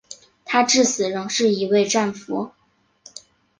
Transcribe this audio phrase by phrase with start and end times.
[0.45, 2.49] 他至死仍是一位战俘。